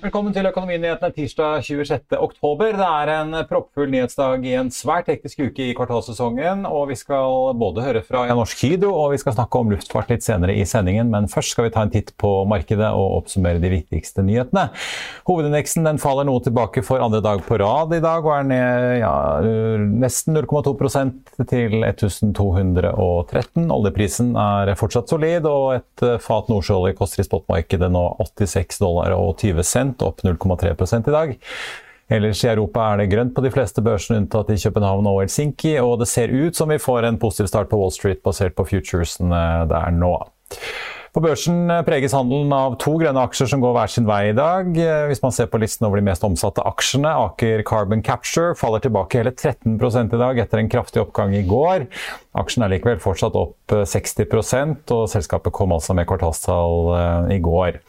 [0.00, 2.16] Velkommen til Økonominyhetene tirsdag 26.
[2.16, 2.70] oktober.
[2.72, 6.62] Det er en proppfull nyhetsdag i en svært hektisk uke i kvartalssesongen.
[6.64, 10.24] og Vi skal både høre fra Norsk Hydro og vi skal snakke om luftfart litt
[10.24, 11.10] senere i sendingen.
[11.12, 14.70] Men først skal vi ta en titt på markedet og oppsummere de viktigste nyhetene.
[15.28, 18.86] Hovedindeksen den faller noe tilbake for andre dag på rad i dag og er ned
[19.02, 19.12] ja,
[19.84, 23.68] nesten 0,2% til 1213.
[23.68, 29.36] Oljeprisen er fortsatt solid, og et fat nordsjøolje koster i spotmarkedet nå 86 dollar og
[29.44, 31.38] 20 cent opp 0,3 i dag.
[32.10, 35.76] Ellers i Europa er det grønt på de fleste børsene unntatt i København og Helsinki,
[35.78, 38.66] og det ser ut som vi får en positiv start på Wall Street basert på
[38.72, 40.16] futuresene der nå.
[41.10, 44.68] På børsen preges handelen av to grønne aksjer som går hver sin vei i dag.
[45.10, 49.18] Hvis man ser på listen over de mest omsatte aksjene, Aker Carbon Capture faller tilbake
[49.18, 51.88] hele 13 i dag etter en kraftig oppgang i går.
[52.38, 57.82] Aksjen er likevel fortsatt opp 60% og selskapet kom altså med kvartalstall eh, i går.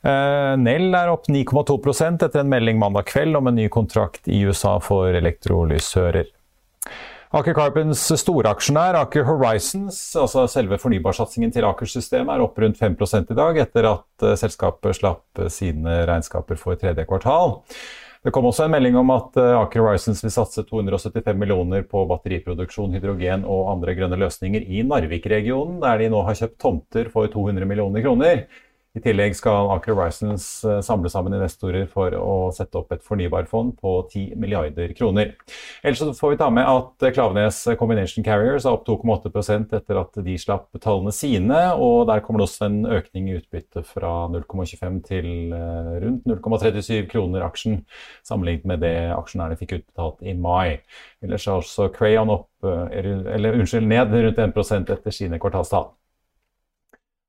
[0.00, 4.38] Uh, Nell er opp 9,2% etter en melding mandag kveld om en ny kontrakt i
[4.48, 6.30] USA for elektrolysører.
[7.36, 13.36] Aker Carbons storaksjonær Aker Horizons, altså selve fornybarsatsingen til Aker-systemet, er opp rundt 5 i
[13.38, 17.60] dag, etter at uh, selskapet slapp sine regnskaper for tredje kvartal.
[18.24, 22.92] Det kom også en melding om at Aker Horizons vil satse 275 millioner på batteriproduksjon,
[22.96, 27.68] hydrogen og andre grønne løsninger i Narvik-regionen, der de nå har kjøpt tomter for 200
[27.68, 28.44] millioner kroner.
[28.90, 33.76] I tillegg skal Aker Horizons eh, samle sammen investorer for å sette opp et fornybarfond
[33.78, 35.36] på 10 milliarder kroner.
[35.86, 40.34] Ellers får vi ta med at Klavenes Combination Carriers er opp 2,8 etter at de
[40.42, 41.60] slapp tallene sine.
[41.78, 47.06] og Der kommer det også en økning i utbytte fra 0,25 til eh, rundt 0,37
[47.14, 47.84] kroner aksjen,
[48.26, 50.80] sammenlignet med det aksjonærene fikk utbetalt i mai.
[51.22, 55.92] Ellers er også Crayon opp, eh, eller, unnskyld, ned rundt 1 etter sine kvartalstall.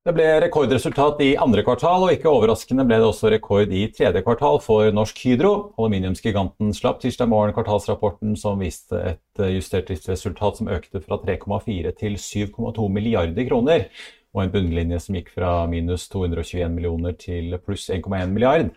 [0.02, 4.24] Det ble rekordresultat i andre kvartal, og ikke overraskende ble det også rekord i tredje
[4.26, 5.52] kvartal for Norsk Hydro.
[5.78, 12.18] Aluminiumsgiganten slapp tirsdag morgen kvartalsrapporten som viste et justert driftsresultat som økte fra 3,4 til
[12.18, 13.86] 7,2 milliarder kroner,
[14.34, 18.74] og en bunnlinje som gikk fra minus 221 millioner til pluss 1,1 milliard.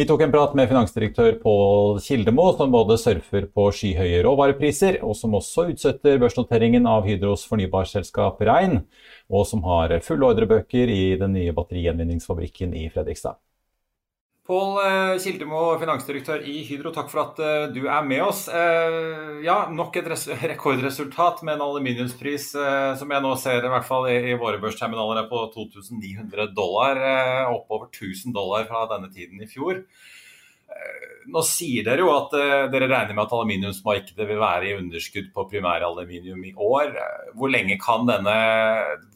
[0.00, 5.12] Vi tok en prat med finansdirektør Pål Kildemo, som både surfer på skyhøye råvarepriser, og
[5.18, 8.78] som også utsetter børsnoteringen av Hydros fornybarselskap Rein,
[9.28, 13.36] og som har fulle ordrebøker i den nye batterigjenvinningsfabrikken i Fredrikstad.
[14.50, 18.48] Pål eh, Kildemo, finansdirektør i Hydro, takk for at eh, du er med oss.
[18.50, 20.08] Eh, ja, Nok et
[20.50, 22.48] rekordresultat med en aluminiumspris
[22.98, 26.98] som jeg nå ser i hvert fall i våre børsterminaler er på 2900 dollar.
[27.52, 29.84] Oppover 1000 dollar fra denne tiden i fjor.
[31.30, 32.34] Nå sier dere jo at
[32.72, 36.98] dere regner med at aluminiumsmarkedet vil være i underskudd på primæraluminium i år.
[37.38, 38.36] Hvor lenge kan denne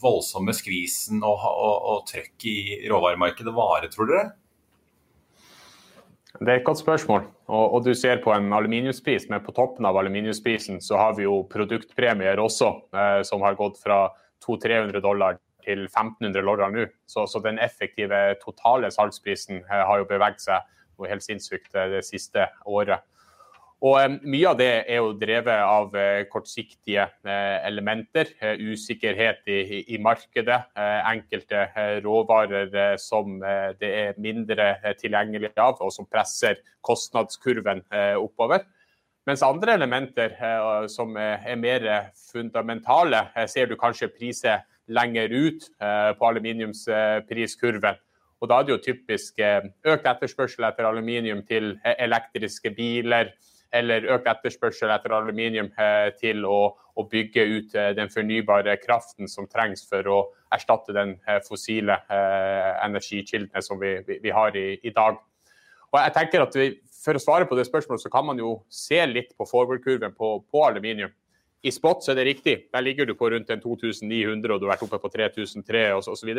[0.02, 4.26] voldsomme skvisen og, og, og trøkk i råvaremarkedet vare, tror dere?
[6.40, 7.26] Det er et godt spørsmål.
[7.46, 11.28] Og, og, du ser på en aluminiumspris, men på toppen av aluminiumsprisen så har vi
[11.28, 14.08] jo produktpremier også, eh, som har gått fra
[14.42, 16.88] 200-300 dollar til 1500 dollar nå.
[17.06, 20.66] Så, så, den effektive totale salgsprisen eh, har jo beveget seg
[20.98, 23.06] noe helt sinnssykt eh, det siste året.
[23.84, 28.30] Og um, Mye av det er jo drevet av uh, kortsiktige uh, elementer.
[28.56, 30.62] Usikkerhet i, i markedet.
[31.04, 31.66] enkelte
[32.04, 33.38] råvarer som
[33.80, 37.82] det er mindre tilgjengelig av, og som presser kostnadskurven
[38.20, 38.64] oppover.
[39.28, 40.34] Mens andre elementer
[40.92, 41.86] som er mer
[42.32, 45.68] fundamentale, ser du kanskje priser lenger ut
[46.18, 48.00] på aluminiumspriskurven.
[48.40, 53.32] Og Da er det jo typisk økt etterspørsel etter aluminium til elektriske biler
[53.74, 56.58] eller økt etterspørsel etter aluminium eh, til å,
[56.94, 60.20] å bygge ut eh, den fornybare kraften som trengs for å
[60.54, 65.18] erstatte den eh, fossile energikildene som vi, vi, har i, i, dag.
[65.90, 66.70] Og jeg tenker at vi,
[67.04, 70.38] For å svare på det spørsmålet, så kan man jo se litt på forward-kurven på,
[70.48, 71.10] på, aluminium.
[71.64, 74.74] I spot så er det riktig, der ligger du på rundt 2900 og du har
[74.74, 76.30] vært oppe på 3003 osv.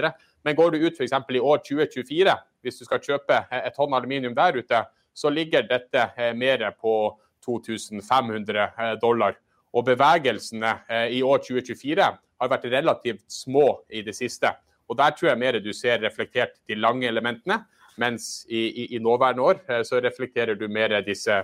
[0.45, 1.13] Men går du ut f.eks.
[1.13, 2.35] i år 2024,
[2.65, 4.81] hvis du skal kjøpe et tonn aluminium der ute,
[5.15, 6.95] så ligger dette mer på
[7.45, 9.37] 2500 eh, dollar.
[9.75, 10.69] Og bevegelsene
[11.11, 14.53] i år 2024 har vært relativt små i det siste.
[14.87, 17.57] Og Der tror jeg mer du ser reflektert de lange elementene,
[17.99, 21.41] mens i, i, i nåværende år så reflekterer du mer disse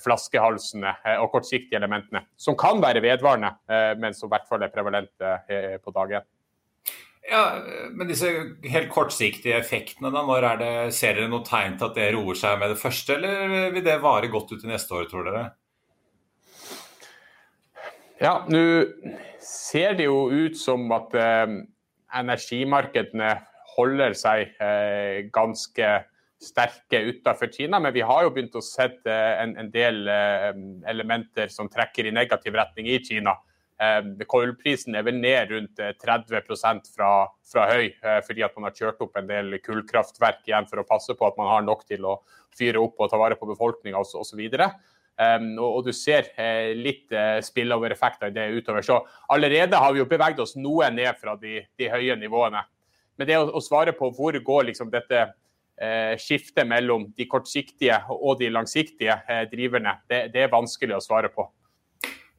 [0.00, 3.52] flaskehalsene og kortsiktige elementene, som kan være vedvarende,
[4.00, 5.36] men som i hvert fall er prevalente
[5.84, 6.24] på dagen.
[7.30, 7.62] Ja,
[7.94, 8.28] Men disse
[8.66, 12.38] helt kortsiktige effektene, da, når er det, ser dere noe tegn til at det roer
[12.38, 15.44] seg med det første, eller vil det vare godt ut i neste år, tror dere?
[18.22, 18.62] Ja, nå
[19.42, 21.56] ser det jo ut som at eh,
[22.18, 23.32] energimarkedene
[23.76, 25.92] holder seg eh, ganske
[26.42, 27.80] sterke utenfor Kina.
[27.80, 30.50] Men vi har jo begynt å se eh, en, en, del eh,
[30.90, 33.36] elementer som trekker i negativ retning i Kina.
[34.30, 37.10] Kullprisen er vel ned rundt 30 eh, fra,
[37.52, 40.86] fra høy, eh, fordi at man har kjørt opp en del kullkraftverk igjen for å
[40.88, 42.18] passe på at man har nok til å
[42.56, 44.42] fyre opp og ta vare på befolkninga osv.
[45.20, 48.84] Um, og, og du ser eh, litt eh, spillover-effekter i det utover.
[48.86, 48.96] Så
[49.32, 52.62] allerede har vi jo beveget oss noe ned fra de, de høye nivåene.
[53.20, 58.00] Men det å, å, svare på hvor går liksom dette eh, skiftet mellom de kortsiktige
[58.14, 61.46] og de langsiktige eh, driverne, det, det er vanskelig å svare på.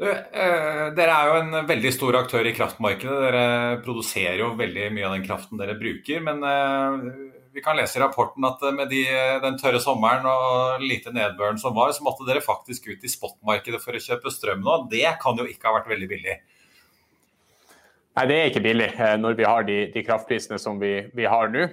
[0.01, 3.19] Eh, dere er jo en veldig stor aktør i kraftmarkedet.
[3.27, 3.43] Dere
[3.85, 6.23] produserer jo veldig mye av den kraften dere bruker.
[6.25, 7.05] Men eh,
[7.53, 9.03] vi kan lese i rapporten at med de,
[9.43, 13.81] den tørre sommeren og lite nedbøren som var, så måtte dere faktisk ut i spotmarkedet
[13.83, 14.79] for å kjøpe strøm nå.
[14.91, 16.39] Det kan jo ikke ha vært veldig billig?
[18.13, 21.29] Nei, det er ikke billig eh, når vi har de, de kraftprisene som vi, vi
[21.29, 21.69] har nå.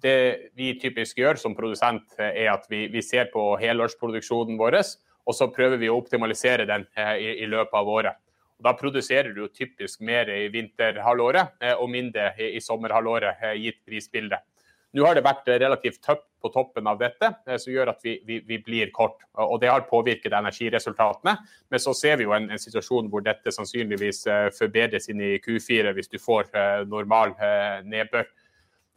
[0.00, 0.16] Det
[0.56, 4.78] vi typisk gjør som produsent, er at vi, vi ser på helårsproduksjonen vår
[5.26, 8.20] og så prøver vi å optimalisere den eh, i, i løpet av året.
[8.60, 13.58] Og da produserer du typisk mer i vinterhalvåret eh, og mindre i, i sommerhalvåret, eh,
[13.60, 14.46] gitt prisbildet.
[14.96, 17.28] Nå har det vært relativt tøft på toppen av dette,
[17.62, 19.20] som gjør at vi, vi, vi, blir kort.
[19.38, 21.36] og Det har påvirket energiresultatene.
[21.70, 24.24] Men så ser vi jo en, en situasjon hvor dette sannsynligvis
[24.56, 26.50] forbedres inn i Q4 hvis du får
[26.90, 27.36] normal
[27.86, 28.26] nedbør.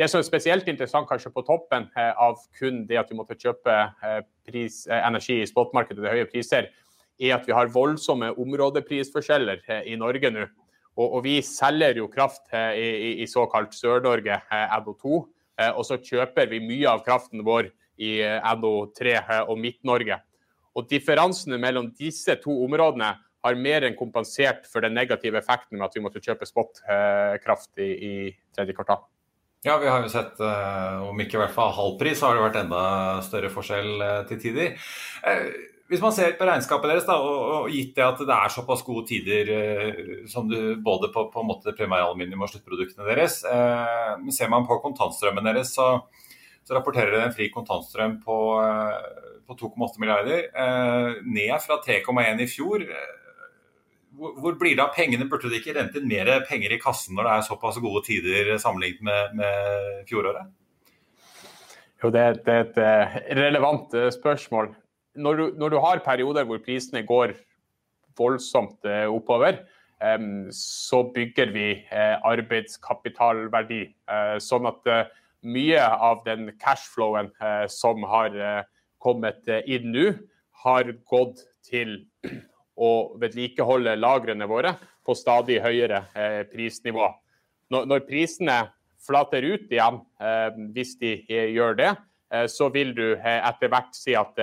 [0.03, 3.37] Det som er spesielt interessant kanskje på toppen eh, av kun det at vi måtte
[3.39, 6.67] kjøpe eh, pris, eh, energi i spotmarkedet til høye priser,
[7.23, 10.49] er at vi har voldsomme områdeprisforskjeller i Norge nå.
[10.97, 15.21] Og, og, vi selger jo kraft i, i, såkalt Sør-Norge, NO2.
[15.69, 17.71] Og så kjøper vi mye av kraften vår
[18.03, 18.17] i
[18.59, 19.15] NO3
[19.47, 20.19] og Midt-Norge.
[20.75, 23.13] Og differansene mellom disse to områdene
[23.45, 27.91] har mer enn kompensert for den negative effekten med at vi måtte kjøpe spot-kraft i,
[27.93, 28.15] i
[28.53, 29.05] tredje kvartal.
[29.63, 32.35] Ja, vi har jo sett, eh, om ikke i hvert fall halv pris, så har
[32.35, 32.81] det vært enda
[33.23, 34.73] større forskjell eh, til tider.
[35.23, 35.45] Eh,
[35.87, 39.05] hvis man ser på regnskapet deres, da, og, gitt det at det er såpass gode
[39.07, 39.53] tider
[40.27, 41.45] som du, både på, på
[41.77, 45.89] primæraluminium og sluttproduktene deres, ser man på kontantstrømmen deres, så,
[46.65, 48.37] så rapporterer dere en fri kontantstrøm på,
[49.47, 50.47] på 2,8 milliarder,
[51.27, 52.87] ned fra 3,1 i fjor
[54.17, 55.27] hvor, blir det av pengene?
[55.29, 58.51] Burde det ikke rente inn mer penger i kassen når det er såpass gode tider
[58.61, 60.51] sammenlignet med, med fjoråret?
[62.03, 64.73] Jo, det, det, er et eh, relevant eh, spørsmål.
[65.15, 67.35] Når du, når du, har perioder hvor prisene går
[68.17, 69.63] voldsomt eh, oppover,
[70.51, 71.65] så bygger vi
[72.27, 73.85] arbeidskapitalverdi.
[74.43, 74.89] Sånn at
[75.47, 77.29] mye av den cashflowen
[77.71, 78.35] som har
[78.99, 80.09] kommet inn nå,
[80.65, 82.01] har gått til
[82.75, 82.91] å
[83.21, 84.73] vedlikeholde lagrene våre
[85.05, 87.09] på stadig høyere eh, prisnivå.
[87.73, 88.57] Når, når, prisene
[89.03, 91.93] flater ut igjen, eh, hvis de eh, gjør det,
[92.49, 94.39] så vil du etter hvert si at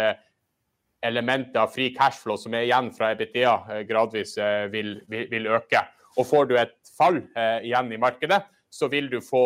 [1.03, 4.37] elementet av fri cashflow som er igjen fra EBTA, gradvis
[4.71, 5.81] vil, vil, vil, øke.
[6.15, 7.19] Og får du et fall
[7.67, 8.39] igjen i markedet,
[8.71, 9.43] så vil du få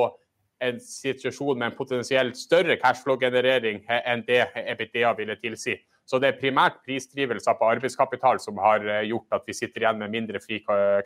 [0.61, 5.79] en situasjon med en potensielt større cashflow-generering enn det EBTA ville tilsi.
[6.05, 10.01] Så det er primært prisdrivelser på arbeidskapital som har eh, gjort at vi sitter igjen
[10.03, 10.57] med mindre fri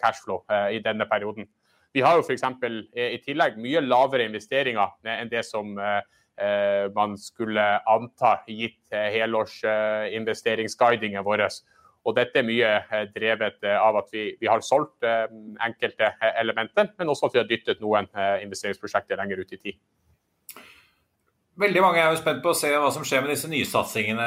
[0.02, 1.44] cashflow eh, i denne perioden.
[1.94, 2.44] Vi har jo f.eks.
[2.66, 4.88] Eh, i tillegg mye lavere investeringer
[5.18, 5.66] enn det som
[6.94, 11.50] man skulle anta gitt helårsinvesteringsguidingen vår.
[12.06, 12.78] Og dette er mye
[13.10, 17.82] drevet av at vi, vi har solgt enkelte elementer, men også at vi har dyttet
[17.82, 18.06] noen
[18.44, 19.74] investeringsprosjekter lenger ut i tid.
[21.58, 24.26] Veldig mange er jo spent på å se hva som skjer med disse nysatsingene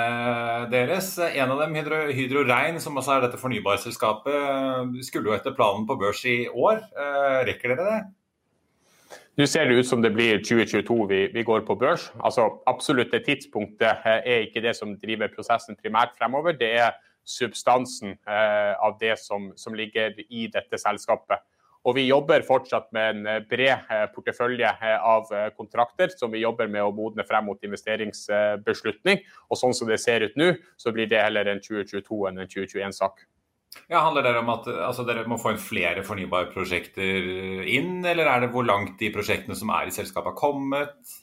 [0.72, 1.14] deres.
[1.30, 5.86] En av dem, Hydro, Hydro Rein, som også er dette fornybarselskapet, skulle jo etter planen
[5.88, 6.82] på børs i år.
[6.92, 8.02] Eh, rekker dere det?
[9.40, 12.10] Nå ser det ut som det blir 2022 vi, vi går på børs.
[12.20, 16.60] Altså, absolutt det tidspunktet eh, er ikke det som driver prosessen primært fremover.
[16.60, 21.40] Det er substansen eh, av det som, som ligger i dette selskapet.
[21.82, 26.44] Og vi jobber fortsatt med en eh, bred eh, portefølje eh, av kontrakter som vi
[26.44, 29.24] jobber med å modne frem mot investeringsbeslutning.
[29.50, 32.52] Og sånn som det ser ut nå, så blir det heller en 2022 enn en
[32.52, 33.26] 2021-sak.
[33.88, 38.28] Ja, handler det om at altså, dere må få inn flere fornybare prosjekter inn, eller
[38.28, 41.14] er det hvor langt de prosjektene som er i selskapet har kommet?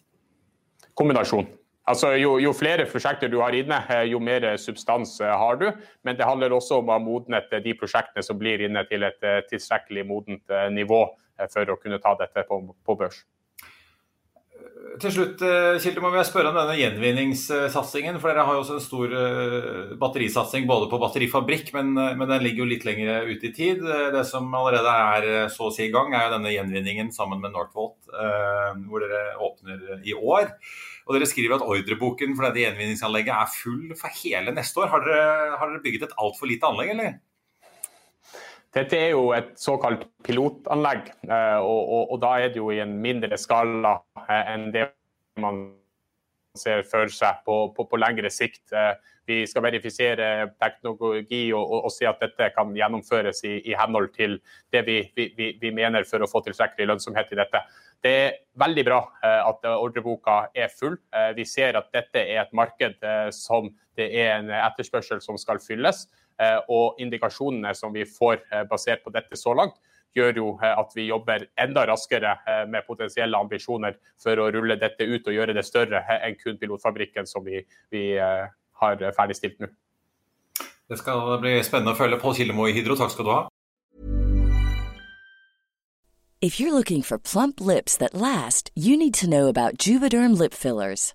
[0.96, 1.46] Kombinasjon.
[1.88, 5.70] Altså, jo, jo, flere prosjekter du har inne, eh, jo mer substans eh, har du.
[6.04, 9.24] Men det handler også om å ha modnet de prosjektene som blir inne til et
[9.24, 11.06] eh, tilstrekkelig modent nivå
[11.48, 13.22] for å kunne ta dette på, på børs.
[14.98, 15.42] Til slutt
[15.82, 18.16] Kilde, må vi spørre om denne gjenvinningssatsingen.
[18.18, 19.12] for Dere har jo også en stor
[20.00, 23.84] batterisatsing både på batterifabrikk, men, men, den ligger jo litt lenger ute i tid.
[23.84, 27.54] Det som allerede er så å si i gang, er jo denne gjenvinningen sammen med
[27.54, 28.10] Northvolt,
[28.88, 30.50] hvor dere åpner i år.
[31.08, 34.90] Og dere skriver at ordreboken for dette gjenvinningsanlegget er full for hele neste år.
[34.92, 37.16] Har dere, har dere bygget et altfor lite anlegg, eller?
[38.78, 42.78] Dette er jo et såkalt pilotanlegg, eh, og, og, og da er det jo i
[42.84, 43.96] en mindre skala
[44.28, 44.84] eh, enn det
[45.42, 45.64] man
[46.58, 48.70] ser for seg på, på, på lengre sikt.
[48.70, 48.92] Eh,
[49.28, 50.28] vi skal verifisere
[50.62, 54.38] teknologi og, og, og, si at dette kan gjennomføres i, i henhold til
[54.74, 57.64] det vi, vi, vi, mener for å få tilstrekkelig lønnsomhet i dette.
[58.04, 60.96] Det er veldig bra at ordreboka er full.
[61.36, 63.04] Vi ser at dette er et marked
[63.34, 63.68] som
[63.98, 66.06] det er en etterspørsel som skal fylles.
[66.68, 69.74] Og indikasjonene som vi får basert på dette så langt,
[70.16, 72.36] gjør jo at vi jobber enda raskere
[72.70, 77.28] med potensielle ambisjoner for å rulle dette ut og gjøre det større enn kun pilotfabrikken
[77.28, 77.60] som vi,
[77.92, 79.70] vi har ferdigstilt nå.
[80.88, 82.96] Det skal bli spennende å følge Pål Kildemo i Hydro.
[82.96, 83.42] Takk skal du ha.
[86.40, 90.54] If you're looking for plump lips that last, you need to know about Juvederm lip
[90.54, 91.14] fillers.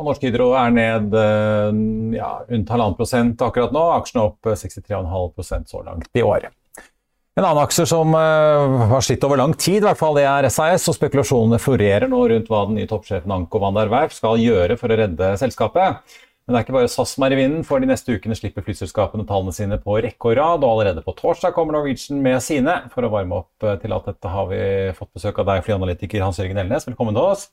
[0.00, 1.68] Norsk Hydro er ned eh,
[2.16, 3.84] ja, rundt halvannen prosent akkurat nå.
[3.98, 6.48] Aksjene opp 63,5 eh, så langt i år.
[7.32, 10.50] En annen aksje som uh, har slitt over lang tid, i hvert fall det er
[10.52, 14.36] SAS, og spekulasjonene florerer nå rundt hva den nye toppsjefen Anko van der Werf skal
[14.40, 16.02] gjøre for å redde selskapet.
[16.44, 18.66] Men det er ikke bare SAS som er i vinden, for de neste ukene slipper
[18.66, 22.82] flyselskapene tallene sine på rekke og rad, og allerede på torsdag kommer Norwegian med sine.
[22.92, 24.62] For å varme opp til alt dette har vi
[24.98, 26.88] fått besøk av deg, flyanalytiker Hans Jørgen Elnes.
[26.90, 27.48] Velkommen til oss.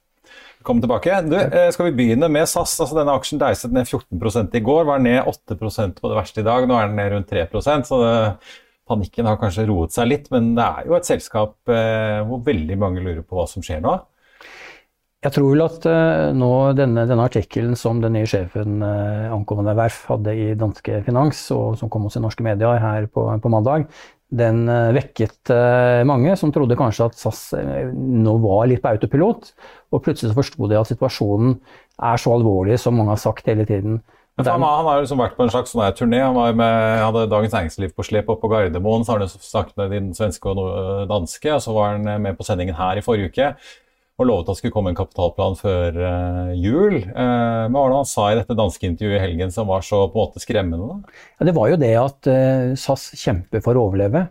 [0.59, 1.21] Velkommen tilbake.
[1.29, 2.73] Du, eh, skal vi begynne med SAS?
[2.83, 6.47] Altså, denne aksjen deiset ned 14 i går, var ned 8% på det verste i
[6.47, 6.67] dag.
[6.67, 7.47] Nå er den ned rundt 3
[7.87, 8.13] så det,
[8.89, 10.29] panikken har kanskje roet seg litt.
[10.33, 13.81] Men det er jo et selskap eh, hvor veldig mange lurer på hva som skjer
[13.85, 13.95] nå.
[15.19, 19.73] Jeg tror vel at uh, nå denne, denne, artikkelen som den nye sjefen uh, Ankommende
[19.75, 23.51] Verf hadde i danske Finans, og som kom hos i norske medier her på, på
[23.51, 23.89] mandag,
[24.29, 25.51] den uh, vekket
[26.05, 29.51] mange som trodde kanskje at SAS nå var litt på autopilot.
[29.89, 31.57] Og plutselig så forsto de at situasjonen
[31.99, 33.99] er så alvorlig som mange har sagt hele tiden.
[34.39, 36.21] Han, han, har liksom vært på en slags sånn turné.
[36.23, 39.03] Han var med, hadde Dagens Næringsliv på slep oppe på Gardermoen.
[39.03, 42.47] Så har han snakket med den svenske og danske, og så var han med på
[42.47, 43.53] sendingen her i forrige uke
[44.19, 46.97] og lovet at det skulle komme en kapitalplan før uh, jul.
[47.13, 50.03] Uh, hva var det han sa i dette danske intervjuet i helgen som var så
[50.09, 50.99] på en måte skremmende?
[51.39, 54.27] Ja, det var jo det at uh, SAS kjemper for å overleve,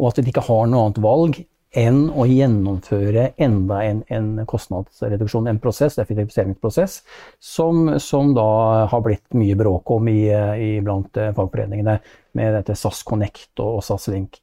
[0.00, 1.40] og at de ikke har noe annet valg
[1.72, 6.98] enn å gjennomføre enda en, en kostnadsreduksjon, en prosess, effektiviseringsprosess,
[7.40, 8.44] som, som, da
[8.92, 11.96] har blitt mye bråk om i, i blant fagforeningene
[12.36, 14.42] med dette SAS Connect og SAS Link.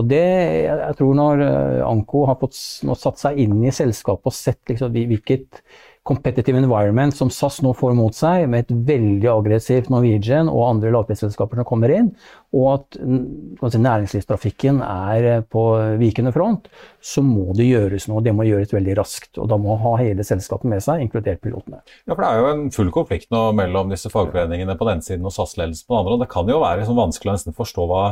[0.00, 0.24] Og det,
[0.64, 4.94] jeg tror når eh, Anko har fått satt seg inn i selskapet og sett liksom,
[4.94, 5.62] hvilket
[6.02, 10.90] competitive environment som SAS nå får mot seg, med et veldig aggressivt Norwegian og andre
[10.96, 12.08] lavprisselskaper som kommer inn,
[12.56, 15.62] og at si, næringslivstrafikken er eh, på
[16.00, 16.66] vikende front,
[16.98, 18.24] så må det gjøres noe.
[18.24, 19.36] Det må gjøres veldig raskt.
[19.38, 21.84] Og da må ha hele selskapet med seg, inkludert pilotene.
[22.08, 25.28] Ja, for Det er jo en full konflikt nå mellom disse fagforeningene på den siden
[25.28, 26.16] og SAS-ledelsen på den andre.
[26.16, 28.06] og Det kan jo være liksom vanskelig å nesten forstå hva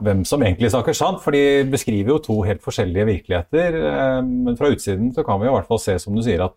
[0.00, 3.76] hvem som egentlig snakker sant, for de beskriver jo to helt forskjellige virkeligheter.
[3.76, 6.56] Eh, men fra utsiden så kan vi i hvert fall se, som du sier, at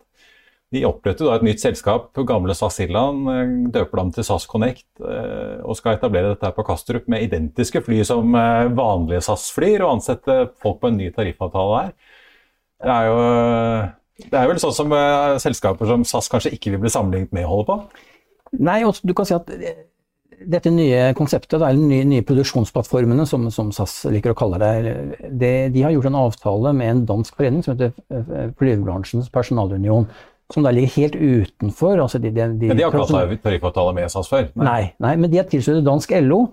[0.74, 5.60] de oppretter et nytt selskap gamle SAS Silland, eh, døper dem til SAS Connect eh,
[5.62, 10.40] og skal etablere dette på Kastrup med identiske fly som vanlige SAS flyr, og ansette
[10.62, 11.94] folk på en ny tariffavtale her.
[12.82, 13.20] Det er jo
[14.16, 14.92] det er vel sånn som
[15.42, 18.06] selskaper som SAS kanskje ikke vil bli sammenlignet med, holder på?
[18.64, 19.50] Nei, du kan si at
[20.46, 24.94] dette nye konseptet, eller nye, nye produksjonsplattformene, som, som, SAS liker å kalle det,
[25.30, 30.08] det, de har gjort en avtale med en dansk forening som heter Flyvebransjens personalunion.
[30.54, 31.98] Som da ligger helt utenfor.
[31.98, 34.46] Altså de, de, de, men de har ikke hatt tariffavtale med SAS før?
[34.54, 34.66] Nei.
[34.68, 36.44] nei, nei, men de har tilsluttet dansk LO.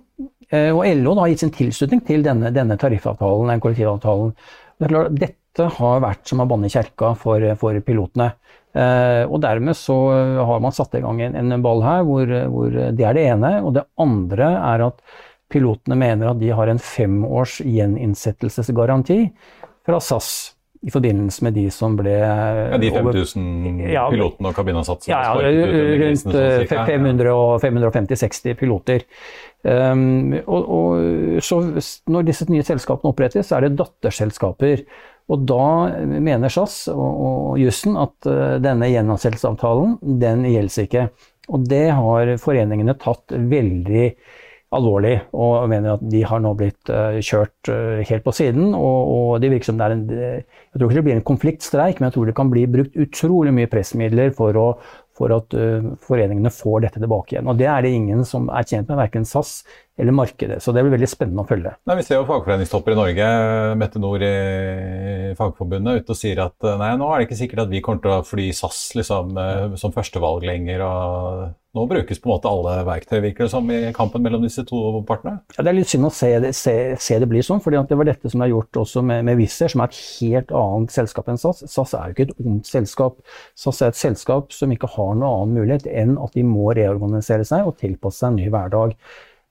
[0.49, 4.33] Eh, og LO har gitt sin tilslutning til denne, denne tariffavtalen, den kollektivavtalen.
[4.81, 8.31] Det er klart, dette har vært som å banne i kjerka for, for pilotene.
[8.73, 9.97] Eh, og dermed så
[10.49, 13.53] har man satt i gang en, en ball her hvor, hvor, det er det ene.
[13.61, 15.03] Og det andre er at
[15.53, 19.19] pilotene mener at de har en femårs gjeninnsettelsesgaranti
[19.85, 20.33] fra SAS
[20.83, 25.07] i forbindelse med de som ble Ja, De 5000 ja, pilotene og kabinansatte?
[25.11, 25.53] Ja, ja
[26.01, 26.27] rundt
[27.63, 29.05] 550-60 piloter.
[29.63, 31.61] Um, og, og, så
[32.11, 34.83] Når disse nye selskapene opprettes, så er det datterselskaper
[35.31, 35.65] og da
[36.03, 41.09] mener SAS og, og jussen at uh, denne gjenansettelsesavtalen, den gjelder ikke.
[41.53, 44.07] Og det har foreningene tatt veldig
[44.73, 48.73] alvorlig, og mener at de har nå blitt uh, kjørt uh, helt på siden.
[48.75, 51.99] Og, og, det virker som det er en Jeg tror ikke det blir en konfliktstreik,
[51.99, 54.67] men jeg tror det kan bli brukt utrolig mye pressmidler for å
[55.17, 57.49] for at uh, foreningene får dette tilbake igjen.
[57.51, 59.61] Og Det er det ingen som er tjent med, verken SAS
[59.99, 60.59] eller markedet.
[60.63, 61.75] Så det blir veldig spennende å følge.
[61.89, 63.27] Nei, vi ser jo fagforeningstopper i Norge,
[63.79, 67.73] Mette Nord i Fagforbundet, ute og sier at nei, nå er det ikke sikkert at
[67.73, 70.85] vi kommer til å fly SAS liksom, eh, som førstevalg lenger.
[70.87, 74.61] og nå brukes på en måte alle verktøy, virker det som, i kampen mellom disse
[74.69, 75.39] to partene?
[75.55, 77.97] Ja, Det er litt synd å se det, se, se det bli sånn, for det
[77.97, 80.93] var dette som er gjort også med, med Wizz Air, som er et helt annet
[80.93, 81.63] selskap enn SAS.
[81.73, 83.17] SAS er jo ikke et ondt selskap.
[83.57, 87.47] SAS er et selskap som ikke har noen annen mulighet enn at de må reorganisere
[87.47, 88.93] seg og tilpasse seg en ny hverdag.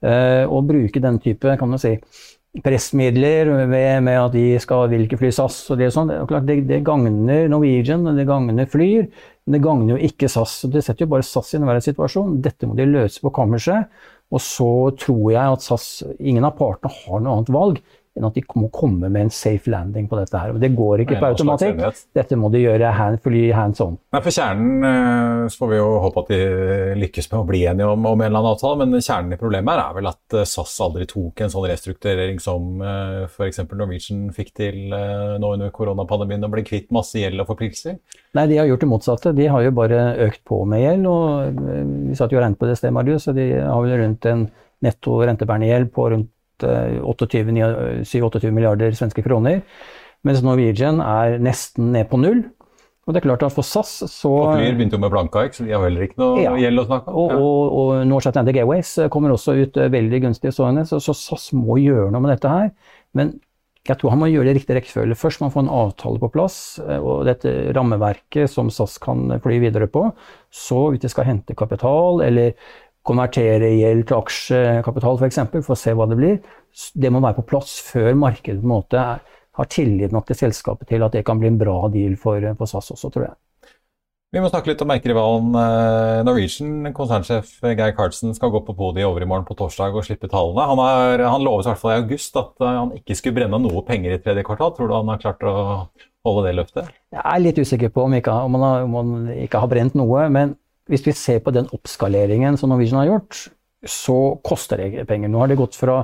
[0.02, 1.96] Eh, og bruke den type kan du si,
[2.60, 6.10] pressmidler med, med, at de skal vil ikke fly SAS og det, sånn.
[6.28, 9.06] det, det, det gagner Norwegian, og det gagner Flyr.
[9.42, 10.58] Men det gagner jo ikke SAS.
[10.70, 12.36] Det setter jo bare SAS i enhver situasjon.
[12.44, 13.88] Dette må de løse på kammerset.
[14.32, 15.88] Og så tror jeg at SAS,
[16.20, 17.80] ingen av partene har noe annet valg
[18.12, 20.36] enn at de må komme med en safe landing på dette.
[20.36, 20.52] her.
[20.52, 21.80] Og Det går ikke på automatikk.
[22.12, 23.20] Dette må de gjøre hand,
[23.56, 23.96] hands on.
[24.12, 26.40] Nei, for Kjernen eh, så får vi jo håpe at de
[27.00, 29.72] lykkes med å bli enige om, om en eller annen avtale, men kjernen i problemet
[29.72, 33.62] her er vel at eh, SAS aldri tok en sånn restrukturering som uh, f.eks.
[33.72, 37.96] Norwegian fikk til nå under koronapandemien, og ble kvitt masse gjeld og forpliktelser?
[38.36, 39.32] Nei, de har gjort det motsatte.
[39.36, 41.08] De har jo bare økt på med gjeld.
[41.08, 41.64] og
[42.10, 44.46] Vi satt jo og regnet på det stedet, Marius, så de har vel rundt en
[44.82, 49.62] netto rentebærende gjeld på rundt 7-28 milliarder svenske kroner.
[50.22, 52.44] Mens Norwegian er nesten ned på null.
[53.02, 55.64] Og det er klart at for SAS så Og Flyr begynte jo med blankark, så
[55.66, 56.52] de har heller ikke noe ja.
[56.54, 57.32] gjeld å snakke om.
[57.34, 61.48] Og, og, og North Atlantic Airways kommer også ut eh, veldig gunstig så, så SAS
[61.58, 62.70] må gjøre noe med dette her.
[63.18, 63.34] Men
[63.82, 65.18] jeg tror han må gjøre det i riktig rekkefølge.
[65.18, 69.34] Først må han få en avtale på plass, eh, og dette rammeverket som SAS kan
[69.42, 70.06] fly videre på.
[70.54, 72.54] Så hvis de skal hente kapital, eller
[73.06, 76.40] konvertere gjeld til aksjekapital f.eks., for, eksempel, for å se hva det blir.
[76.94, 79.06] Det må være på plass før markedet på en måte
[79.52, 82.70] har tillit nok til selskapet til at det kan bli en bra deal for, for
[82.70, 83.36] SAS også, tror jeg.
[84.32, 86.86] Vi må snakke litt om merkerivalen eh, Norwegian.
[86.96, 90.64] Konsernsjef Geir Karlsen skal gå på podiet i overmorgen på torsdag og slippe tallene.
[90.70, 93.60] Han, har, han lovet i hvert fall i august at eh, han ikke skulle brenne
[93.60, 94.72] noe penger i tredje kvartal.
[94.78, 95.52] Tror du han har klart å
[96.24, 96.88] holde det løftet?
[97.12, 100.00] Jeg er litt usikker på om, ikke, om, han, har, om han ikke har brent
[100.00, 100.24] noe.
[100.32, 100.56] men
[100.90, 103.44] hvis vi ser på den oppskaleringen som Norwegian har gjort,
[103.86, 105.30] så koster det penger.
[105.30, 106.02] Nå har det gått fra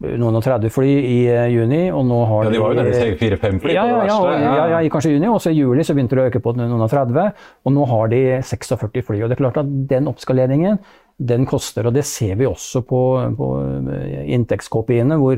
[0.00, 3.20] noen og 30 fly i uh, juni, og nå har ja, de var jo nærmest
[3.20, 6.16] fire-fem fly ja, ja, ja, ja, ja, i juni, og så i juli så begynte
[6.16, 7.34] det å øke på noen og 30,
[7.68, 9.20] og nå har de 46 fly.
[9.20, 10.80] og det er klart at Den oppskaleringen
[11.20, 13.00] den koster, og det ser vi også på,
[13.36, 13.48] på
[14.32, 15.36] inntektskopiene, hvor,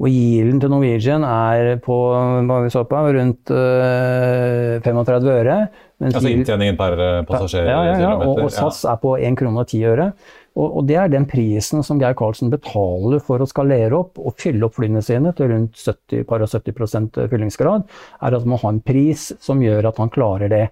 [0.00, 2.00] og yielden til Norwegian er på,
[2.48, 5.60] hva vi så på rundt uh, 35 øre.
[6.08, 6.96] Altså inntjeningen per
[7.28, 7.66] passasjer?
[7.68, 10.10] Ja, ja, ja, og, og SAS er på 1 krone og 10 øre.
[10.58, 14.34] Og, og, det er den prisen som Geir Karlsen betaler for å skalere opp og
[14.40, 17.86] fylle opp flyene sine til rundt 70, 70% fyllingsgrad,
[18.20, 20.64] er at man har en pris som gjør at han klarer det.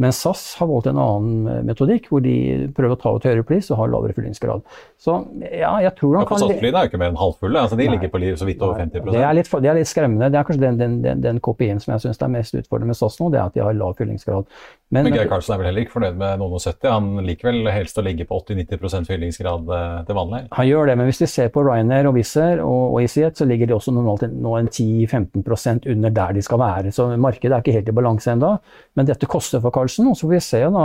[0.00, 2.32] Men SAS har valgt en annen metodikk, hvor de
[2.72, 4.62] prøver å ta ut høyere pris og har lavere fyllingsgrad.
[4.96, 6.40] Så ja, jeg tror han ja, kan...
[6.40, 7.98] SAS-flyene er jo ikke mer enn halvfulle, altså de Nei.
[7.98, 10.30] ligger på så vidt over 50 det er, litt, det er litt skremmende.
[10.32, 13.00] Det er kanskje den, den, den, den KPI-en som jeg syns er mest utfordrende med
[13.02, 14.48] SAS nå, det er at de har lav fyllingsgrad.
[14.92, 16.88] Men, Men Geir Karlsen er vel heller ikke fornøyd med noen og 70?
[16.92, 20.40] Han liker vel helst å ligge på 80-90 fyllingsgrad eh, til vanlig?
[20.52, 23.40] Han gjør det, men hvis vi ser på Ryanair og Wizz Air og, og EasyJet,
[23.40, 26.92] så ligger de også normalt nå en 10-15% under der de skal være.
[26.92, 28.52] Så markedet er ikke helt i balanse ennå.
[29.00, 30.62] Men dette koster for Karlsen, og så får vi se.
[30.76, 30.84] Da.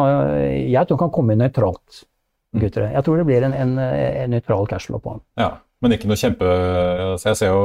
[0.55, 2.03] Jeg tror han kan komme inn nøytralt.
[2.55, 2.63] Mm.
[2.63, 2.89] Gutter.
[2.93, 5.25] Jeg tror det blir en, en, en nøytral cashflow på han.
[5.43, 5.51] Ja,
[5.83, 6.47] men ikke noe kjempe...
[7.19, 7.63] Så jeg ser jo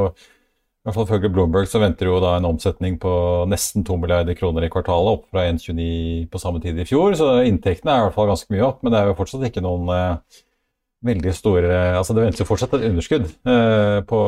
[0.82, 3.10] i hvert fall Ifølge Bloomberg så venter jo da en omsetning på
[3.46, 7.14] nesten 2 milliarder kroner i kvartalet, opp fra 1,29 på samme tid i fjor.
[7.14, 9.62] Så inntektene er i hvert fall ganske mye opp, men det er jo fortsatt ikke
[9.62, 10.40] noen eh,
[11.06, 14.22] veldig store Altså det ventes jo fortsatt et underskudd eh, på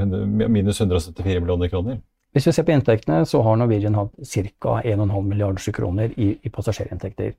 [0.00, 2.00] 100, minus 174 millioner kroner.
[2.32, 4.80] Hvis vi ser på inntektene, så har Norwegian hatt ca.
[4.80, 7.36] 1,5 milliarder kroner i, i passasjerinntekter.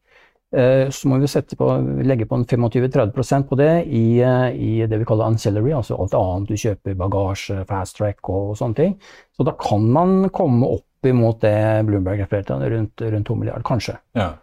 [0.49, 1.65] Eh, så må vi på,
[2.01, 6.49] legge på 25-30% på det i, eh, i, det vi kaller ancillary, altså alt annet
[6.49, 8.95] du kjøper, bagasje, fast track og, og sånne ting.
[9.37, 13.99] Så da kan man komme opp imot det Bloomberg refererte rundt, rundt 2 milliarder, kanskje.
[14.17, 14.33] Ja.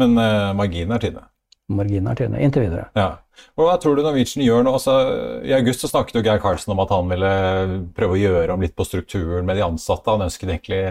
[0.00, 1.24] Men eh, marginen er tynne?
[1.70, 2.90] Marginen er tynne, inntil videre.
[2.98, 3.08] Ja.
[3.56, 4.76] Og Hva tror du Norwegian gjør nå?
[4.76, 4.98] Altså,
[5.46, 7.32] I august så snakket jo Geir Karlsen om at han ville
[7.96, 10.12] prøve å gjøre om litt på strukturen med de ansatte.
[10.12, 10.82] Han ønsket egentlig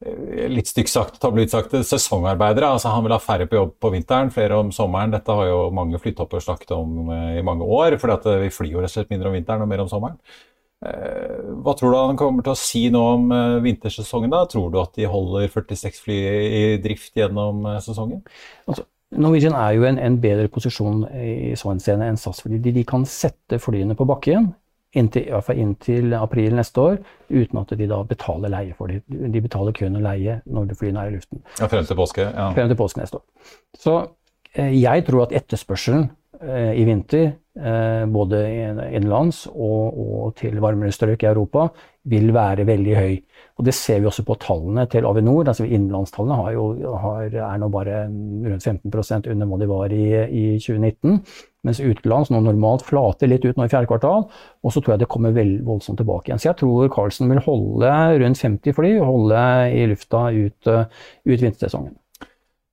[0.00, 2.70] litt stygt sagt, tabloid sagt, sesongarbeidere.
[2.72, 5.12] altså Han vil ha færre på jobb på vinteren, flere om sommeren.
[5.12, 8.72] Dette har jo mange flytopper snakket om eh, i mange år, for eh, vi flyr
[8.72, 10.22] jo rett og slett mindre om vinteren og mer om sommeren.
[10.80, 13.26] Hva tror du han kommer til å si nå om
[13.60, 14.30] vintersesongen?
[14.32, 14.46] da?
[14.48, 18.22] Tror du at de holder 46 fly i drift gjennom sesongen?
[18.64, 18.86] Altså,
[19.20, 22.86] Norwegian er jo en, en bedre posisjon i sånn scene enn SAS, fordi de, de
[22.88, 24.48] kan sette flyene på bakken
[24.96, 26.96] inntil, i hvert fall inntil april neste år,
[27.30, 29.02] uten at de da betaler leie for det.
[29.06, 31.42] De betaler kun og leie når flyene er i luften.
[31.58, 32.26] Ja, Frem til påske?
[32.26, 32.48] Ja.
[32.56, 33.52] Frem til påske neste år.
[33.78, 33.98] Så
[34.54, 36.08] eh, jeg tror at etterspørselen
[36.42, 38.42] eh, i vinter, eh, både
[38.88, 41.68] innenlands og, og, til varmere strøk i Europa,
[42.10, 43.14] vil være veldig høy.
[43.60, 45.44] Og Det ser vi også på tallene til Avinor.
[45.46, 50.06] altså Innenlandstallene har jo, har, er nå bare rundt 15% under hva de var i,
[50.26, 51.20] i 2019.
[51.66, 54.28] Mens utenlands nå normalt flater litt ut nå i fjerde kvartal.
[54.64, 56.40] Og så tror jeg det kommer vel voldsomt tilbake igjen.
[56.40, 59.42] Så jeg tror Carlsen vil holde rundt 50 fly, holde
[59.76, 61.98] i lufta ut, ut vintersesongen.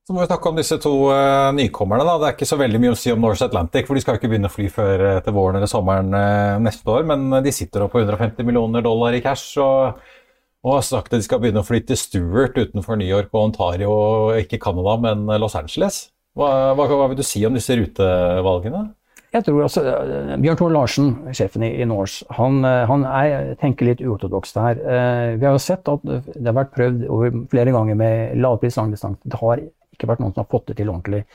[0.07, 2.05] Så må vi snakke om disse to uh, nykommerne.
[2.07, 2.13] da.
[2.15, 4.29] Det er ikke så veldig mye å si om Norse Atlantic, for de skal ikke
[4.31, 7.03] begynne å fly før uh, til våren eller sommeren uh, neste år.
[7.09, 9.99] Men de sitter opp på 150 millioner dollar i cash og,
[10.63, 13.49] og, har sagt at de skal begynne å fly til Stewart utenfor New York og
[13.49, 13.97] Ontario,
[14.39, 16.05] ikke Canada, men Los Angeles.
[16.37, 18.85] Hva, hva, hva, vil du si om disse rutevalgene?
[19.33, 19.81] Jeg tror altså,
[20.39, 24.79] Bjørn Tore Larsen, sjefen i, i Norse, han, han er, tenker litt uortodoks der.
[24.79, 28.79] Eh, vi har jo sett at det har vært prøvd over flere ganger med lavpris
[28.79, 29.19] langdistanse.
[29.27, 29.65] Det har
[29.97, 31.25] ikke vært noen som har fått det til ordentlig.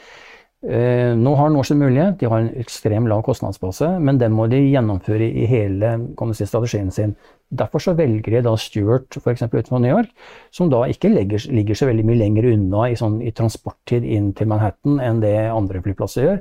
[0.62, 2.20] Eh, nå har Norse mulighet.
[2.20, 5.96] De har en ekstrem lav kostnadsbase, men den må de gjennomføre i hele
[6.32, 7.16] si, strategien sin.
[7.52, 9.44] Derfor så velger de da Stuart f.eks.
[9.44, 10.10] utenfor New York,
[10.54, 14.30] som da ikke legger, ligger så veldig mye lenger unna i, sånn, i, transporttid inn
[14.38, 16.40] til Manhattan enn det andre flyplasser gjør.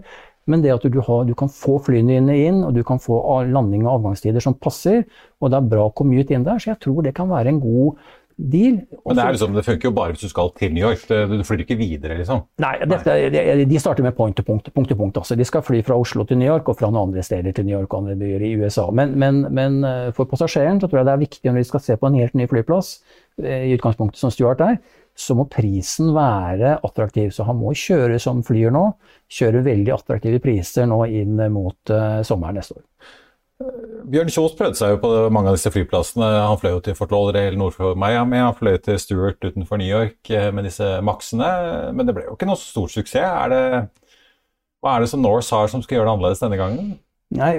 [0.49, 3.19] Men det at du, har, du, kan få flyene dine inn, og du kan få
[3.51, 5.03] landing og avgangstider som passer,
[5.39, 7.99] og det er bra commute inn der, så jeg tror det kan være en god
[8.49, 8.79] deal.
[9.05, 11.63] Men det, liksom, det, funker jo bare hvis du skal til New York, du flyr
[11.65, 12.43] ikke videre, liksom?
[12.63, 13.17] Nei, dette,
[13.69, 14.71] de starter med point to point.
[14.73, 15.37] punkt til punkt altså.
[15.37, 17.77] De skal fly fra Oslo til New York og fra noen andre steder til New
[17.77, 18.87] York og andre byer i USA.
[18.95, 21.85] Men, men, men eh, for passasjeren så tror jeg det er viktig når de skal
[21.85, 22.95] se på en helt ny flyplass,
[23.43, 24.79] eh, i utgangspunktet som Stuart er,
[25.17, 27.31] så må prisen være attraktiv.
[27.35, 28.85] Så han må kjøre som flyer nå.
[29.31, 32.85] Kjøre veldig attraktive priser nå inn mot uh, sommeren neste år.
[34.11, 36.27] Bjørn Kjos prøvde seg jo på mange av disse flyplassene.
[36.43, 39.87] Han fløy jo til Fort Lauderdale nord for Miami, han fløy til Stuart utenfor New
[39.87, 41.51] York eh, med disse maksene,
[41.95, 43.21] Men det ble jo ikke noe stor suksess.
[43.21, 43.63] Er det,
[44.81, 46.91] hva er det som Norse har som skal gjøre det annerledes denne gangen?
[47.31, 47.51] Nei,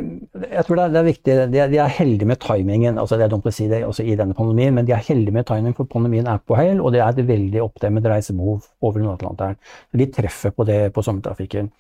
[0.53, 1.35] jeg tror det er, det er viktig.
[1.49, 2.99] De er, de er, heldige med timingen.
[3.01, 5.33] altså Det er dumt å si det også i denne pandemien, men de er heldige
[5.33, 9.01] med timing, for pandemien er på hell, og det er et veldig oppdemmet reisebehov over
[9.01, 9.57] Nord-Atlanteren.
[9.97, 11.73] De treffer på det på sommertrafikken.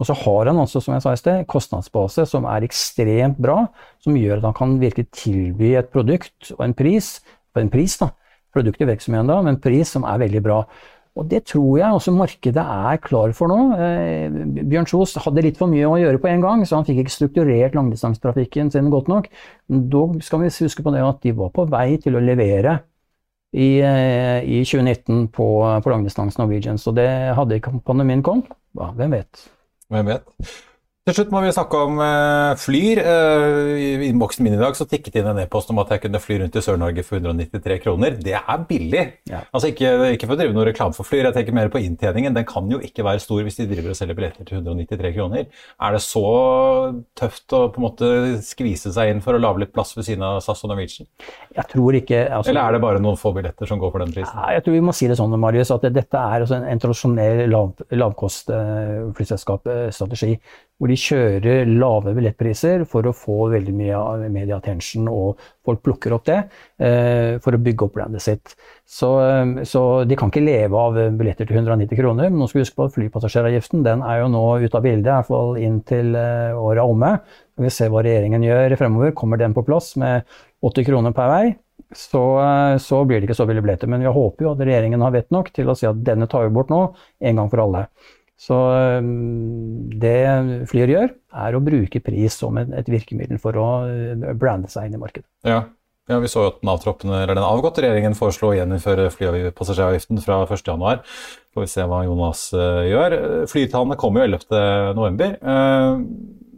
[0.00, 3.66] Og så har han også, som jeg sa i sted, kostnadsbase som er ekstremt bra,
[4.00, 7.18] som gjør at han kan virkelig tilby et produkt og en pris,
[7.52, 8.08] og en pris da,
[8.54, 10.62] produktet virksomheten da, men en pris som er veldig bra.
[11.18, 13.58] Og Det tror jeg også markedet er klar for nå.
[13.76, 14.30] Eh,
[14.70, 17.16] Bjørn Kjos hadde litt for mye å gjøre på en gang, så han fikk ikke
[17.16, 19.26] strukturert langdistansetrafikken sin godt nok.
[19.68, 22.78] Da skal vi huske på det at de var på vei til å levere
[23.52, 25.48] i, eh, i 2019 på,
[25.82, 26.78] på langdistanse Norwegian.
[26.78, 28.54] Så det hadde ikke pandemien kommet.
[28.78, 29.50] Ja, hvem vet.
[29.90, 30.22] Hvem vet.
[31.08, 32.98] Til slutt må vi snakke om uh, Flyr.
[33.00, 36.20] Uh, I innboksen min i dag så tikket inn en e-post om at jeg kunne
[36.20, 38.18] fly rundt i Sør-Norge for 193 kroner.
[38.20, 39.16] Det er billig!
[39.30, 39.40] Ja.
[39.48, 42.36] Altså ikke, ikke, for å drive noe reklame for Flyr, jeg tenker mer på inntjeningen.
[42.36, 45.48] Den kan jo ikke være stor hvis de driver og selger billetter til 193 kroner.
[45.80, 46.28] Er det så
[47.16, 48.04] tøft å på en måte
[48.44, 51.08] skvise seg inn for å lage litt plass ved siden av SAS og Norwegian?
[51.56, 52.28] Jeg tror ikke...
[52.28, 54.36] Altså, Eller er det bare noen få billetter som går for den prisen?
[54.52, 57.48] Jeg tror vi må si det sånn, Marius, at dette er altså en, en tradisjonell
[57.48, 57.72] lav,
[58.04, 60.36] lavkostflyselskapsstrategi
[60.80, 66.24] hvor de kjører lave billettpriser for å få veldig mye medieattention, og folk plukker opp
[66.30, 66.38] det
[66.80, 68.54] eh, for å bygge opp brandet sitt.
[68.88, 72.30] Så, eh, så, de kan ikke leve av billetter til 190 kroner.
[72.32, 75.10] Men nå skal vi huske på at flypassasjeravgiften den er jo nå ute av bildet,
[75.10, 77.10] i hvert fall inn til eh, året er omme.
[77.60, 79.12] Vi ser hva regjeringen gjør fremover.
[79.18, 80.24] Kommer den på plass med
[80.64, 81.42] 80 kroner per vei?
[81.96, 82.22] Så,
[82.78, 83.90] så, blir det ikke så billige billetter.
[83.90, 86.46] Men vi håper jo at regjeringen har vett nok til å si at denne tar
[86.46, 86.84] vi bort nå,
[87.20, 87.84] en gang for alle.
[88.40, 90.16] Så um, det
[90.70, 94.96] Flyr gjør, er å bruke pris som et, virkemiddel for å uh, brande seg inn
[94.96, 95.28] i markedet.
[95.44, 95.60] Ja.
[96.08, 101.04] ja vi så jo at den, den avgåtte regjeringen foreslo å gjeninnføre flypassasjeravgiften fra 1.1.
[101.52, 103.18] Får vi se hva Jonas uh, gjør.
[103.52, 105.36] Flytallene kommer jo 11.11.
[105.44, 106.48] Uh,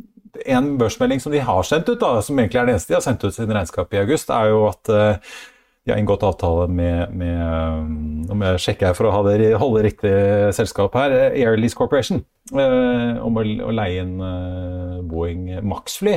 [0.47, 3.05] en børsmelding som de har sendt ut, da, som egentlig er det eneste de har
[3.05, 5.35] sendt ut siden regnskapet i august, er jo at uh,
[5.83, 10.13] de har inngått avtale med, med Om jeg sjekker her for å det, holde riktig
[10.55, 12.23] selskap her, Air Lease Corporation.
[12.53, 16.17] Eh, om å, å, leie inn eh, Boeing Max-fly.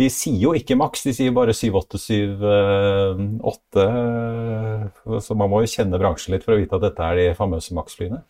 [0.00, 3.84] De sier jo ikke Max, de sier bare 7878.
[3.84, 4.82] Eh,
[5.24, 7.76] så man må jo kjenne bransjen litt for å vite at dette er de famøse
[7.76, 8.20] Max-flyene.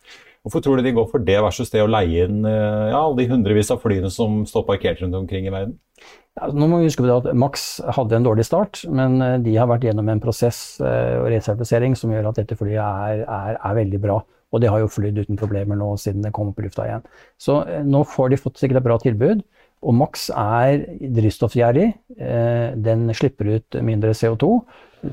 [0.45, 3.23] Hvorfor tror du de går for det versus det å leie inn eh, ja, alle
[3.23, 5.73] de hundrevis av flyene som står parkert rundt omkring i verden?
[6.35, 9.37] Altså, nå må vi huske på det at Max hadde en dårlig start, men eh,
[9.43, 13.21] de har vært gjennom en prosess eh, og resertifisering som gjør at dette flyet er,
[13.23, 14.17] er, er, veldig bra.
[14.51, 17.07] Og de har jo flydd uten problemer nå siden det kom opp i lufta igjen.
[17.39, 19.45] Så eh, nå får de fått sikkert et bra tilbud.
[19.85, 20.81] Og Max er
[21.13, 21.89] drivstoffgjerrig.
[22.81, 24.47] Den slipper ut mindre CO2.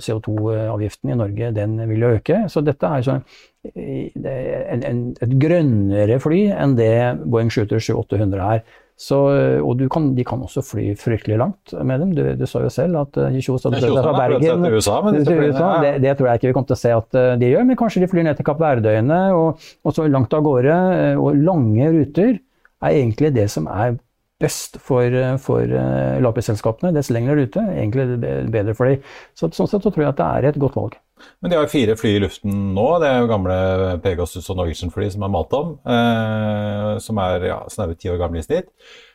[0.01, 2.39] CO2-avgiften i Norge den vil øke.
[2.49, 3.27] Så dette er sånn,
[3.75, 6.95] en, en, et grønnere fly enn det
[7.27, 8.65] Boeing 737-800 er.
[9.01, 9.17] Så,
[9.65, 12.13] og kan, de kan også fly fryktelig langt med dem.
[12.15, 15.19] Du, du sa jo selv at Kjos hadde prøvd seg fra Bergen til USA, men
[15.19, 15.71] til USA.
[15.83, 17.81] Det, det, tror jeg ikke vi kommer til å se at uh, de gjør, men
[17.81, 20.79] kanskje de flyr ned til Kapp Verdøyene og, og, så langt av gårde.
[20.93, 23.97] Uh, og lange ruter er egentlig det som er
[24.43, 25.75] best for, for
[26.23, 26.95] lavprisselskapene.
[26.95, 28.09] Dess lengre rute, egentlig
[28.55, 29.15] bedre for dem.
[29.39, 31.02] Så, sånn sett så tror jeg at det er et godt valg.
[31.43, 32.87] Men de har fire fly i luften nå.
[33.03, 33.57] Det er jo gamle
[34.03, 35.75] Pegasus og Norwegian-fly som er malt om.
[35.87, 38.71] Eh, som er ja, snaue ti år gamle i snitt.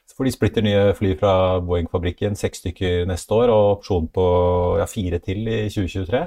[0.08, 1.34] Så får de splitter nye fly fra
[1.64, 4.28] Boeing-fabrikken, seks stykker neste år, og opsjon på
[4.80, 6.24] ja, fire til i 2023.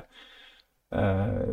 [0.91, 1.51] Eh,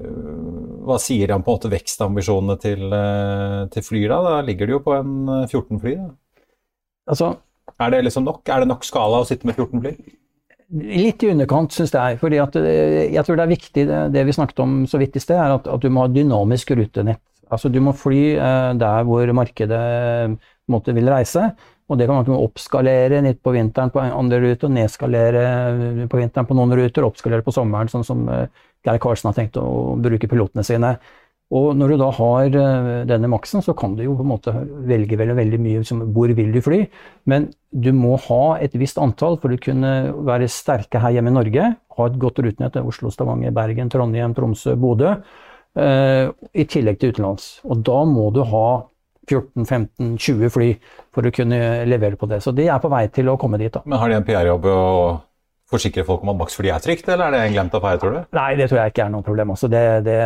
[0.87, 4.21] hva sier han på en måte vekstambisjonene til, eh, til Flyr da?
[4.25, 5.11] Da ligger de jo på en
[5.47, 5.95] 14 eh, fly.
[5.95, 6.09] da.
[7.07, 7.35] Altså,
[7.79, 8.41] er det liksom nok?
[8.49, 9.93] Er det nok skala å sitte med 14 fly?
[10.67, 12.17] Litt i underkant, syns jeg.
[12.19, 15.21] fordi at eh, jeg tror det er viktig, det, vi snakket om så vidt i
[15.23, 17.23] sted, er at, at, du må ha dynamisk rutenett.
[17.47, 21.53] Altså Du må fly eh, der hvor markedet eh, måte, vil reise.
[21.87, 26.49] Og det kan man oppskalere litt på vinteren på andre ruter, nedskalere eh, på vinteren
[26.49, 30.67] på noen ruter, oppskalere på sommeren, sånn som Geir Karlsen har tenkt å bruke pilotene
[30.67, 30.97] sine.
[31.55, 34.51] Og når du da har eh, denne maksen, så kan du jo på en måte
[34.87, 36.81] velge veldig, veldig mye som hvor vil du fly.
[37.31, 39.93] Men du må ha et visst antall for å kunne
[40.27, 41.69] være sterke her hjemme i Norge.
[41.97, 45.15] Ha et godt rutenett til Oslo, Stavanger, Bergen, Trondheim, Tromsø, Bodø.
[45.77, 47.49] Eh, I tillegg til utenlands.
[47.69, 48.67] Og da må du ha
[49.27, 50.69] 14-15-20 fly
[51.15, 52.41] for å kunne levere på det.
[52.43, 53.71] Så de er på vei til å komme dit.
[53.71, 53.83] da.
[53.85, 55.23] Men har de en PR-jobb og
[55.71, 58.13] forsikre folk om at Max flyet er trygt, eller er det en glemt affære, tror
[58.15, 58.19] du?
[58.37, 59.53] Nei, det tror jeg ikke er noe problem.
[59.55, 60.17] Altså, det, det,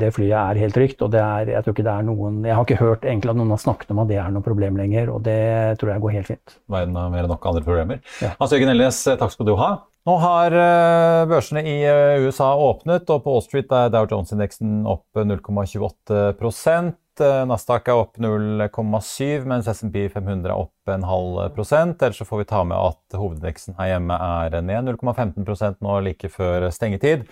[0.00, 1.04] det, flyet er helt trygt.
[1.06, 3.54] og er, Jeg tror ikke det er noen, jeg har ikke hørt egentlig at noen
[3.54, 5.40] har snakket om at det er noe problem lenger, og det
[5.80, 6.58] tror jeg går helt fint.
[6.70, 8.02] Verden har mer enn nok andre problemer.
[8.20, 8.34] Ja.
[8.40, 9.70] Hans Jørgen Elnes, takk skal du ha.
[10.08, 14.86] Nå har eh, børsene i eh, USA åpnet, og på Wall Street er Dow Jones-indeksen
[14.88, 16.36] opp 0,28
[17.18, 22.02] Nasdaq er opp 0,7, mens SMP 500 er opp en halv prosent.
[22.02, 26.30] Ellers så får vi ta med at hovedindeksen her hjemme er ned 0,15 nå like
[26.30, 27.26] før stengetid.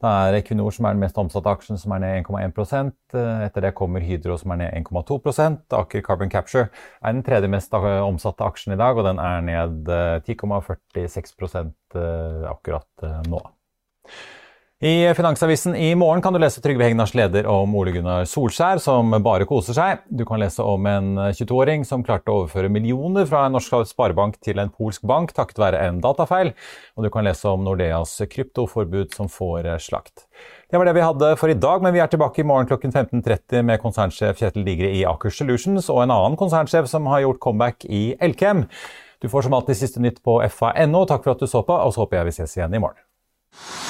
[0.00, 3.74] Det er Equinor som er den mest omsatte aksjen, som er ned 1,1% Etter det
[3.76, 8.72] kommer Hydro, som er ned 1,2% Aker Carbon Capture er den tredje mest omsatte aksjen
[8.72, 9.92] i dag, og den er ned
[10.24, 12.00] 10,46%
[12.48, 13.44] akkurat nå.
[14.82, 19.10] I Finansavisen i morgen kan du lese Trygve Hegnars leder om Ole Gunnar Solskjær, som
[19.20, 20.06] bare koser seg.
[20.08, 24.38] Du kan lese om en 22-åring som klarte å overføre millioner fra en norsk sparebank
[24.40, 26.54] til en polsk bank takket være en datafeil.
[26.96, 30.24] Og du kan lese om Nordeas kryptoforbud som får slakt.
[30.72, 32.96] Det var det vi hadde for i dag, men vi er tilbake i morgen klokken
[32.96, 37.42] 15.30 med konsernsjef Kjetil Digre i Aker Solutions og en annen konsernsjef som har gjort
[37.44, 38.64] comeback i Elkem.
[39.20, 41.04] Du får som alltid siste nytt på fa.no.
[41.04, 43.89] Takk for at du så på, og så håper jeg vi ses igjen i morgen.